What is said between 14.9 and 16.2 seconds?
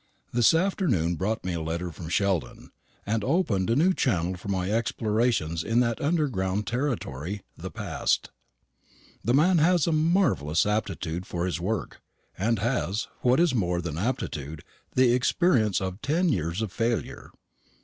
the experience of